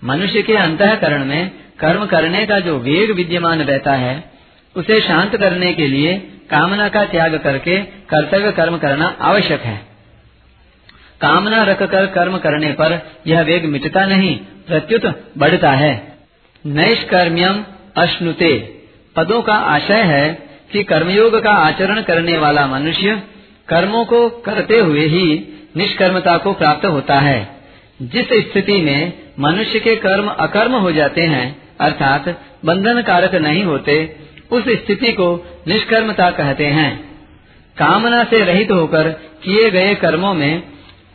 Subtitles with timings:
[0.04, 4.32] मनुष्य के अंतकरण में कर्म करने का जो वेग विद्यमान रहता है,
[4.76, 6.18] उसे शांत करने के लिए
[6.50, 7.78] कामना का त्याग करके
[8.10, 9.91] कर्तव्य कर्म करना आवश्यक है।
[11.22, 16.18] कामना रखकर कर्म करने पर यह वेग मिटता नहीं, प्रत्युत बढ़ता है।
[16.66, 17.66] नैष्कर्म्यम
[17.98, 18.82] अश्नुते।
[19.16, 23.24] पदों का आशय है कि कर्मयोग का आचरण करने वाला मनुष्य
[23.70, 27.56] कर्मों को करते हुए ही निष्कर्मता को प्राप्त होता है।
[28.02, 34.16] जिस स्थिति में मनुष्य के कर्म अकर्म हो जाते हैं, अर्थात बंधन कारक नहीं होते,
[34.52, 37.12] उस स्थिति को निष्कर्मता कहते हैं।
[37.78, 39.10] कामना से रहित होकर
[39.44, 40.71] किए गए कर्मों में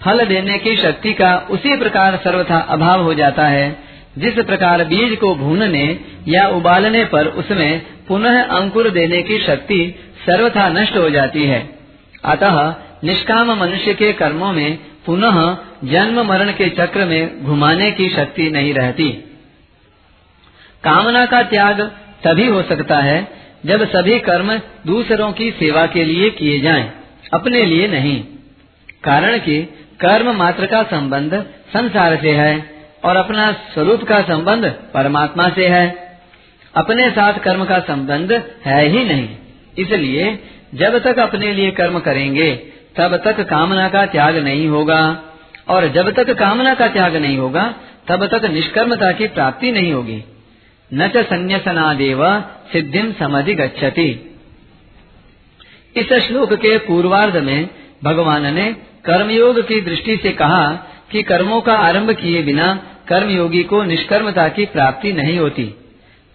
[0.07, 3.77] फल देने की शक्ति का उसी प्रकार सर्वथा अभाव हो जाता है।
[4.19, 9.95] जिस प्रकार बीज को भूनने या उबालने पर उसमें पुनः अंकुर देने की शक्ति
[10.27, 11.79] सर्वथा नष्ट हो जाती है।
[12.25, 12.75] अतः
[13.05, 18.75] निष्काम मनुष्य के कर्मों में पुनः जन्म मरण के चक्र में घुमाने की शक्ति नहीं
[18.75, 19.11] रहती।
[20.85, 21.81] कामना का त्याग
[22.25, 23.29] तभी हो सकता है
[23.67, 24.57] जब सभी कर्म
[24.87, 26.93] दूसरों की सेवा के लिए किए जाएँ,
[27.35, 28.25] अपने लिए नहीं।
[29.05, 29.69] कारण कि
[30.01, 31.35] कर्म मात्र का संबंध
[31.73, 32.71] संसार से है
[33.05, 34.65] और अपना स्वरूप का संबंध
[34.95, 36.19] परमात्मा से है।
[36.75, 38.33] अपने साथ कर्म का संबंध
[38.67, 39.29] है ही नहीं।
[39.79, 40.39] इसलिए
[40.75, 42.57] जब तक अपने लिए कर्म करेंगे,
[42.97, 45.23] तब तक कामना का त्याग नहीं होगा।
[45.69, 47.75] और जब तक कामना का त्याग नहीं होगा,
[48.09, 50.25] तब तक निष्कर्मता की प्राप्ति नहीं होगी।
[50.95, 52.41] न च संन्यासनादेव
[52.73, 54.41] सिद्धिम समधि गच्छति।
[55.97, 57.69] इस श्लोक के पूर्वार्ध में
[58.05, 60.65] भगवान ने कर्मयोग की दृष्टि से कहा
[61.11, 62.75] कि कर्मों का आरंभ किए बिना
[63.09, 65.75] कर्मयोगी को निष्कर्मता की प्राप्ति नहीं होती।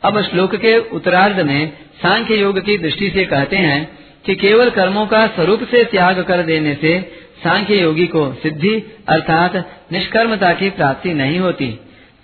[0.03, 1.71] अब श्लोक के उत्तरार्ध में
[2.01, 6.43] सांख्य योग की दृष्टि से कहते हैं कि केवल कर्मों का स्वरूप से त्याग कर
[6.43, 6.99] देने से
[7.43, 8.73] सांख्य योगी को सिद्धि
[9.09, 9.55] अर्थात
[9.91, 11.79] निष्कर्मता की प्राप्ति नहीं होती।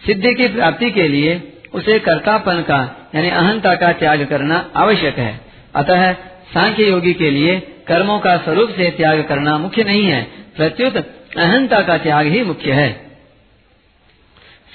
[0.06, 5.42] सिद्धि की प्राप्ति के लिए उसे कर्तापन का, यानी अहंता का त्याग करना आवश्यक है।
[5.76, 6.14] अतः
[6.54, 10.24] सांख्य योगी के लिए कर्मों का स्वरूप से त्याग करना मुख्य नहीं है।
[10.58, 10.98] प्रत्युत
[11.38, 12.94] अहंता का त्याग ही मुख्य है।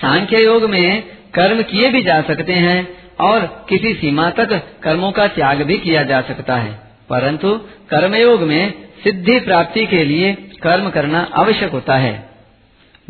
[0.00, 1.02] सांख्य योग में
[1.34, 6.02] कर्म किए भी जा सकते हैं और किसी सीमा तक कर्मों का त्याग भी किया
[6.02, 8.72] जा सकता है। परंतु कर्मयोग में
[9.04, 12.30] सिद्धि प्राप्ति के लिए कर्म करना आवश्यक होता है।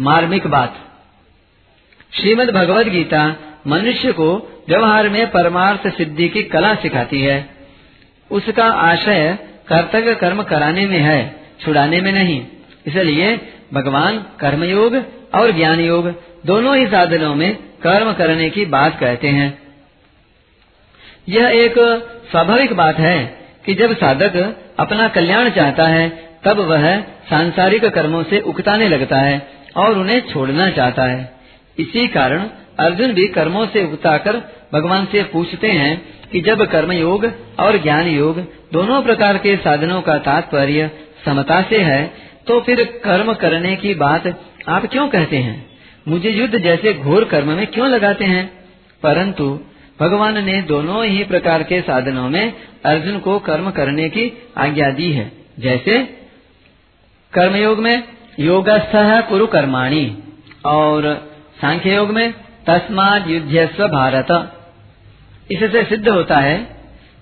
[0.00, 0.76] मार्मिक बात।
[2.20, 3.36] श्रीमद भगवद गीता
[3.66, 7.48] मनुष्य को व्यवहार में परमार्थ सिद्धि की कला सिखाती है।
[8.30, 9.38] उसका आशय
[9.72, 12.46] कर्तव्य कर्म कराने में है, छुड़ाने में नहीं।
[12.86, 13.40] इसलिए
[13.74, 14.96] भगवान कर्मयोग
[15.34, 16.08] और ज्ञान योग
[16.46, 19.58] दोनों ही साधनों में कर्म करने की बात कहते हैं।
[21.28, 21.74] यह एक
[22.30, 23.18] स्वाभाविक बात है
[23.66, 26.08] कि जब साधक अपना कल्याण चाहता है,
[26.44, 31.32] तब वह सांसारिक कर्मों से उकताने लगता है और उन्हें छोड़ना चाहता है।
[31.78, 32.48] इसी कारण
[32.78, 34.36] अर्जुन भी कर्मों से उकताकर
[34.72, 36.02] भगवान से पूछते हैं
[36.32, 38.40] कि जब कर्म योग और ज्ञान योग
[38.72, 40.90] दोनों प्रकार के साधनों का तात्पर्य
[41.24, 42.14] समता से है
[42.46, 45.66] तो फिर कर्म करने की बात आप क्यों कहते हैं?
[46.08, 48.52] मुझे युद्ध जैसे घोर कर्म में क्यों लगाते हैं?
[49.02, 49.60] परंतु
[50.00, 52.52] भगवान ने दोनों ही प्रकार के साधनों में
[52.84, 55.98] अर्जुन को कर्म करने की आज्ञा दी है। जैसे,
[57.32, 58.02] कर्मयोग में
[58.40, 58.92] योगस्थ
[59.28, 60.18] कुरु कर्माणी
[60.66, 61.30] और
[61.60, 62.34] सांख्य योग में
[62.66, 64.30] तस्माद युद्धस्व भारत।
[65.52, 66.56] इससे सिद्ध होता है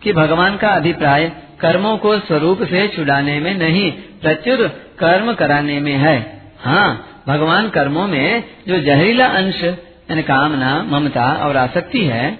[0.02, 4.60] कि भगवान का अभिप्राय कर्मों को स्वरूप से छुड़ाने में नहीं, प्रत्युत
[4.98, 6.16] कर्म कराने में है।
[6.60, 12.38] हाँ भगवान कर्मों में जो जहरीला अंश, यानी कामना, ममता और आसक्ति है,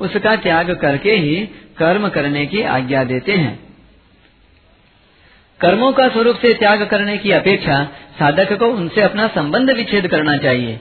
[0.00, 1.36] उसका त्याग करके ही
[1.78, 3.58] कर्म करने की आज्ञा देते हैं।
[5.60, 7.84] कर्मों का स्वरूप से त्याग करने की अपेक्षा
[8.18, 10.80] साधक को उनसे अपना संबंध विच्छेद करना चाहिए।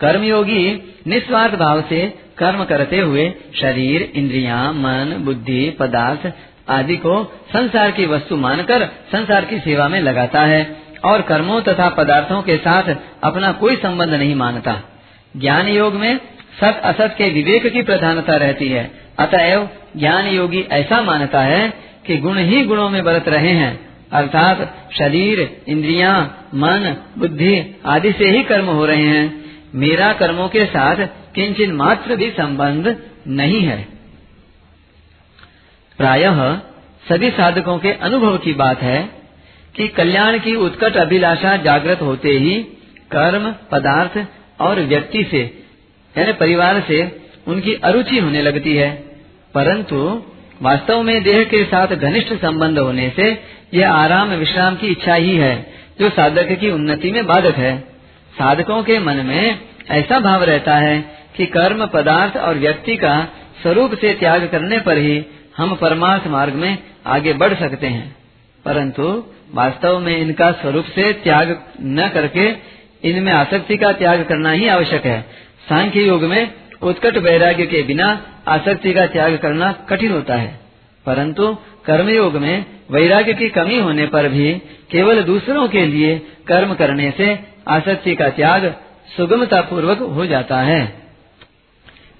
[0.00, 6.32] कर्मयोगी निस्वार्थ भाव से कर्म करते हुए शरीर इंद्रियाँ, मन बुद्धि पदार्थ
[6.68, 11.88] आदि को संसार की वस्तु मानकर संसार की सेवा में लगाता है और कर्मों तथा
[11.88, 14.80] पदार्थों के साथ अपना कोई संबंध नहीं मानता।
[15.36, 16.16] ज्ञान योग में
[16.60, 21.72] सत असत के विवेक की प्रधानता रहती है। अतएव ज्ञान योगी ऐसा मानता है
[22.06, 28.30] कि गुण ही गुणों में बरत रहे हैं। अर्थात शरीर इंद्रियाँ, मन बुद्धि आदि से
[28.30, 29.41] ही कर्म हो रहे हैं।
[29.74, 30.96] मेरा कर्मों के साथ
[31.34, 32.96] किंचन मात्र भी संबंध
[33.28, 33.88] नहीं है।
[35.98, 36.56] प्रायः
[37.08, 39.10] सभी साधकों के अनुभव की बात है
[39.74, 42.62] कि कल्याण की उत्कट अभिलाषा जागृत होते ही
[43.10, 44.26] कर्म, पदार्थ
[44.60, 45.64] और व्यक्ति से,
[46.18, 48.90] यानी परिवार से उनकी अरुचि होने लगती है।
[49.54, 50.22] परंतु
[50.62, 53.42] वास्तव में देह के साथ घनिष्ठ संबंध होने से
[53.74, 57.91] यह आराम विश्राम की इच्छा ही है, जो साधक की उन्नति में बाधक है।
[58.32, 59.58] साधकों के मन में
[59.90, 61.04] ऐसा भाव रहता है
[61.36, 63.28] कि कर्म, पदार्थ और व्यक्ति का
[63.62, 65.24] स्वरूप से त्याग करने पर ही
[65.56, 68.16] हम परमार्थ मार्ग में आगे बढ़ सकते हैं।
[68.64, 69.24] परंतु
[69.54, 72.54] वास्तव में इनका स्वरूप से त्याग न करके
[73.04, 75.22] इनमें आसक्ति का त्याग करना ही आवश्यक है।
[75.68, 80.60] सांख्य योग में उत्कट वैराग्य के बिना आसक्ति का त्याग करना कठिन होता है।
[81.06, 81.56] परंतु
[81.86, 84.52] कर्मयोग में वैराग्य की कमी होने पर भी
[84.90, 88.74] केवल दूसरों के लिए कर्म करने से आसक्ति का त्याग
[89.16, 90.80] सुगमता पूर्वक हो जाता है।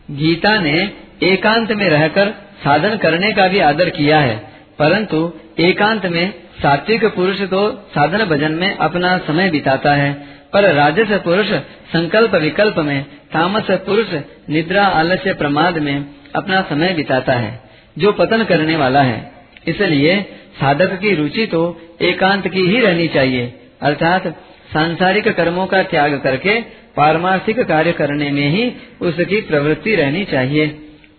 [0.08, 0.76] गीता ने
[1.24, 2.30] एकांत में रहकर
[2.64, 4.36] साधन करने का भी आदर किया है,
[4.78, 10.12] परंतु एकांत में सात्विक पुरुष तो साधन भजन में अपना समय बिताता है,
[10.52, 11.50] पर राजस पुरुष
[11.92, 13.02] संकल्प विकल्प में,
[13.32, 14.12] तामस पुरुष
[14.50, 16.04] निद्रा आलस्य प्रमाद में
[16.34, 17.60] अपना समय बिताता है,
[17.96, 19.30] जो पतन करने वाला है।
[19.68, 20.20] इसलिए
[20.60, 21.62] साधक की रुचि तो
[22.02, 23.46] एकांत की ही रहनी चाहिए,
[23.82, 24.34] अर्थात
[24.72, 26.60] सांसारिक कर्मों का त्याग करके
[26.96, 30.66] पारमार्थिक कार्य करने में ही उसकी प्रवृत्ति रहनी चाहिए।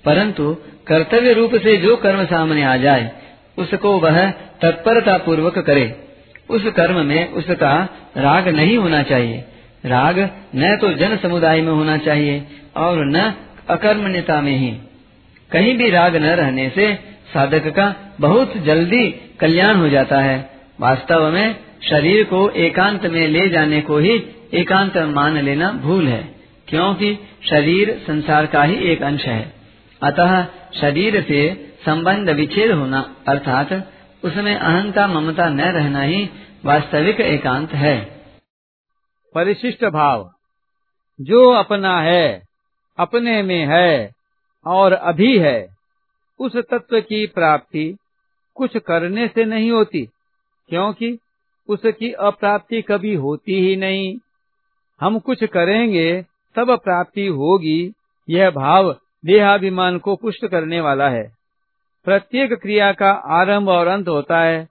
[0.06, 0.58] परंतु
[0.88, 3.12] कर्तव्य रूप से जो कर्म सामने आ जाए,
[3.58, 6.00] उसको वह तत्परता पूर्वक करे।
[6.50, 9.44] उस कर्म में उसका राग नहीं होना चाहिए।
[9.86, 12.44] राग न तो जन समुदाय में होना चाहिए
[12.78, 13.34] और न
[13.70, 14.78] अकर्मण्यता में ही।
[15.52, 16.96] कहीं भी राग न रहने से
[17.34, 21.56] साधक का बहुत जल्दी कल्याण हो जाता है। वास्तव में
[21.89, 24.12] शरीर को एकांत में ले जाने को ही
[24.53, 26.35] एकांत मान लेना भूल है,
[26.68, 27.18] क्योंकि
[27.50, 29.53] शरीर संसार का ही एक अंश है।
[30.03, 30.45] अतः
[30.81, 31.41] शरीर से
[31.85, 33.74] संबंध विच्छेद होना, अर्थात
[34.25, 36.30] उसमें अहंता ममता न रहना ही
[36.65, 38.24] वास्तविक एकांत है।
[39.35, 40.31] परिशिष्ट भाव।
[41.21, 42.44] जो अपना है,
[43.00, 44.12] अपने में है
[44.65, 45.68] और अभी है,
[46.39, 47.97] उस तत्व की प्राप्ति
[48.56, 50.07] कुछ करने से नहीं होती,
[50.69, 51.18] क्योंकि
[51.68, 54.18] उसकी अप्राप्ति कभी होती ही नहीं।
[55.01, 56.25] हम कुछ करेंगे,
[56.56, 57.94] तब प्राप्ति होगी।
[58.30, 58.94] यह भाव
[59.25, 61.33] देहाभिमान को पुष्ट करने वाला है।
[62.06, 64.68] प्रत्येक क्रिया का आरंभ और अंत होता है।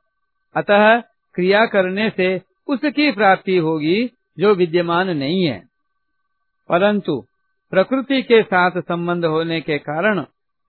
[0.56, 1.00] अतः
[1.34, 5.62] क्रिया करने से उसकी प्राप्ति होगी, जो विद्यमान नहीं है।
[6.68, 7.24] परंतु
[7.70, 10.20] प्रकृति के साथ संबंध होने के कारण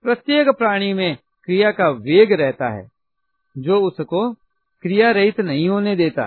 [0.02, 2.88] प्रत्येक प्राणी में क्रिया का वेग रहता है,
[3.58, 4.34] जो उसको
[4.84, 6.24] क्रिया रहित नहीं होने देता।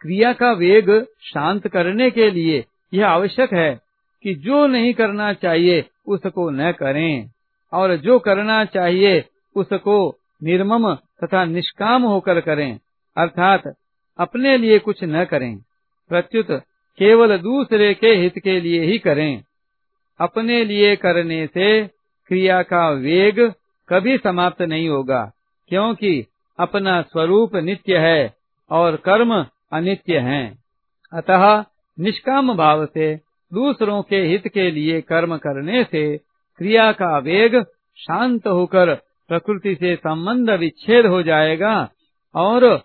[0.00, 0.90] क्रिया का वेग
[1.22, 2.64] शांत करने के लिए
[2.94, 3.70] यह आवश्यक है
[4.24, 7.30] कि जो नहीं करना चाहिए उसको न करें,
[7.72, 9.24] और जो करना चाहिए
[9.56, 9.96] उसको
[10.42, 12.78] निर्मम तथा निष्काम होकर करें,
[13.16, 13.62] अर्थात
[14.18, 15.56] अपने लिए कुछ न करें,
[16.10, 16.50] प्रत्युत
[16.98, 19.42] केवल दूसरे के हित के लिए ही करें।
[20.20, 21.68] अपने लिए करने से
[22.30, 23.40] क्रिया का वेग
[23.88, 25.20] कभी समाप्त नहीं होगा,
[25.70, 26.26] क्योंकि
[26.58, 28.34] अपना स्वरूप नित्य है
[28.70, 30.58] और कर्म अनित्य हैं।
[31.12, 31.64] अतः
[31.98, 33.14] निष्काम भाव से
[33.52, 36.16] दूसरों के हित के लिए कर्म करने से
[36.58, 37.62] क्रिया का वेग
[37.96, 38.94] शांत होकर
[39.28, 41.90] प्रकृति से संबंध विच्छेद हो जाएगा
[42.34, 42.78] और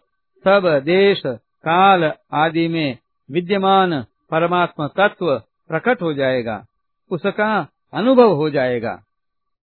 [0.44, 1.22] सब देश,
[1.64, 2.98] काल आदि में
[3.32, 4.02] विद्यमान
[4.32, 5.38] परमात्मा तत्व
[5.68, 6.66] प्रकट हो जाएगा
[7.12, 9.04] उसका अनुभव हो जाएगा